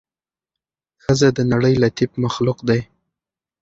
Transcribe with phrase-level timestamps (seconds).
[1.03, 2.81] ښځه د نړۍ لطيف مخلوق دې